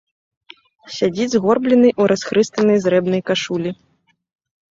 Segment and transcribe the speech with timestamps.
[0.95, 3.71] Сядзіць згорблены ў расхрыстанай зрэбнай кашулі.